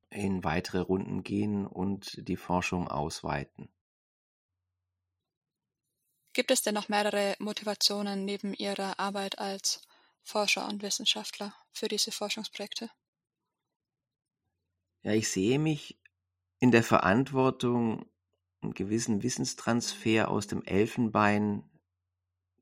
[0.10, 3.70] in weitere Runden gehen und die Forschung ausweiten.
[6.34, 9.82] Gibt es denn noch mehrere Motivationen neben Ihrer Arbeit als
[10.24, 12.90] Forscher und Wissenschaftler für diese Forschungsprojekte?
[15.04, 16.00] Ja, ich sehe mich
[16.60, 18.06] in der Verantwortung,
[18.62, 21.70] einen gewissen Wissenstransfer aus dem Elfenbein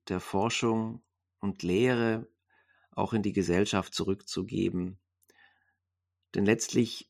[0.10, 1.04] der Forschung
[1.40, 2.28] und Lehre
[2.92, 5.00] auch in die Gesellschaft zurückzugeben.
[6.36, 7.10] Denn letztlich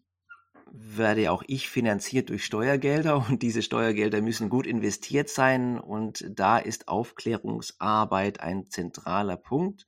[0.72, 6.58] werde auch ich finanziert durch Steuergelder und diese Steuergelder müssen gut investiert sein und da
[6.58, 9.88] ist Aufklärungsarbeit ein zentraler Punkt.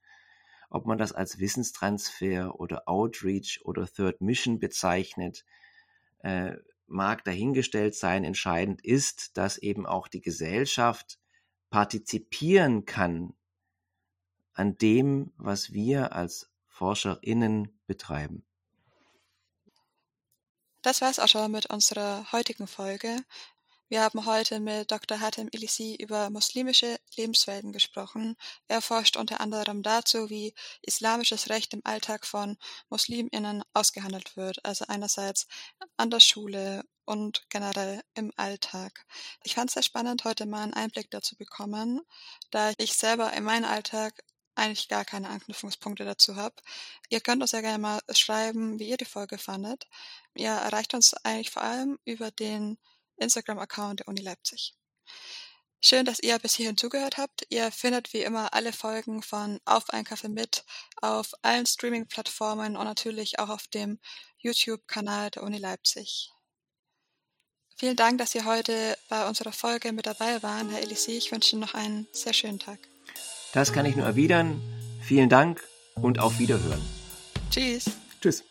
[0.70, 5.46] Ob man das als Wissenstransfer oder Outreach oder Third Mission bezeichnet,
[6.20, 6.56] äh,
[6.88, 8.24] mag dahingestellt sein.
[8.24, 11.20] Entscheidend ist, dass eben auch die Gesellschaft
[11.70, 13.34] partizipieren kann
[14.54, 18.46] an dem, was wir als ForscherInnen betreiben.
[20.82, 23.24] Das war's auch schon mit unserer heutigen Folge.
[23.94, 25.20] Wir haben heute mit Dr.
[25.20, 28.36] Hatem Ilisi über muslimische Lebenswelten gesprochen.
[28.68, 32.58] Er forscht unter anderem dazu, wie islamisches Recht im Alltag von
[32.90, 35.48] Musliminnen ausgehandelt wird, also einerseits
[35.96, 39.06] an der Schule und generell im Alltag.
[39.44, 42.02] Ich fand es sehr spannend, heute mal einen Einblick dazu bekommen,
[42.50, 44.24] da ich selber in meinem Alltag
[44.56, 46.56] eigentlich gar keine Anknüpfungspunkte dazu habe.
[47.10, 49.88] Ihr könnt uns ja gerne mal schreiben, wie ihr die Folge fandet.
[50.36, 52.78] Ihr erreicht uns eigentlich vor allem über den
[53.18, 54.76] Instagram-Account der Uni Leipzig.
[55.86, 57.46] Schön, dass ihr bis hierhin zugehört habt.
[57.50, 60.64] Ihr findet wie immer alle Folgen von Auf ein Kaffee mit
[61.02, 64.00] auf allen Streaming-Plattformen und natürlich auch auf dem
[64.38, 66.32] YouTube-Kanal der Uni Leipzig.
[67.76, 71.18] Vielen Dank, dass Sie heute bei unserer Folge mit dabei waren, Herr Elisi.
[71.18, 72.93] Ich wünsche Ihnen noch einen sehr schönen Tag.
[73.54, 74.60] Das kann ich nur erwidern.
[75.00, 75.62] Vielen Dank
[75.96, 76.82] und auf Wiederhören.
[77.52, 77.86] Tschüss.
[78.20, 78.44] Tschüss.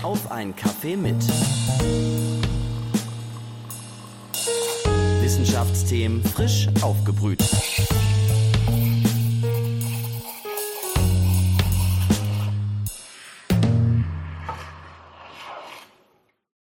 [0.00, 1.16] Auf ein Kaffee mit.
[5.20, 7.42] Wissenschaftsthemen frisch aufgebrüht.